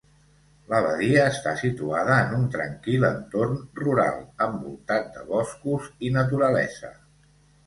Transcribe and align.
L'abadia 0.69 1.25
està 1.33 1.51
situada 1.59 2.15
en 2.21 2.33
un 2.37 2.47
tranquil 2.55 3.05
entorn 3.11 3.61
rural, 3.83 4.17
envoltat 4.47 5.13
de 5.19 5.27
boscos 5.29 5.93
i 6.09 6.13
naturalesa. 6.19 6.91